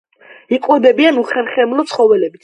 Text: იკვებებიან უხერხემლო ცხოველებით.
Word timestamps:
იკვებებიან 0.57 1.19
უხერხემლო 1.23 1.85
ცხოველებით. 1.93 2.39